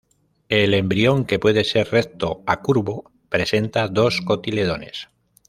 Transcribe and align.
El 0.49 0.73
embrión, 0.73 1.25
que 1.25 1.37
puede 1.37 1.63
ser 1.63 1.89
recto 1.91 2.41
a 2.47 2.61
curvo, 2.61 3.11
presenta 3.29 3.87
dos 3.87 4.21
cotiledones. 4.21 5.09